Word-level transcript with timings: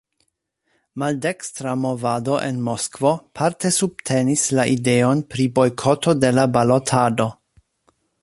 Maldekstra 1.01 1.73
movado 1.81 2.37
en 2.47 2.63
Moskvo 2.69 3.11
parte 3.41 3.71
subtenis 3.75 4.47
la 4.59 4.65
ideon 4.77 5.23
pri 5.35 5.47
bojkoto 5.59 6.15
de 6.25 6.33
la 6.39 6.47
balotado. 6.57 7.29